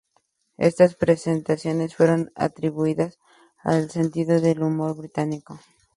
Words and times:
Estas 0.57 0.93
representaciones 0.99 1.95
fueron 1.95 2.31
atribuidas 2.35 3.19
al 3.59 3.91
sentido 3.91 4.41
del 4.41 4.63
humor 4.63 4.97
británico. 4.97 5.59